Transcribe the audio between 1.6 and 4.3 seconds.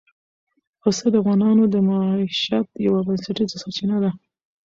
د معیشت یوه بنسټیزه سرچینه ده.